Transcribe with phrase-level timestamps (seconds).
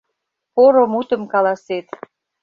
[0.53, 1.87] Поро мутым каласет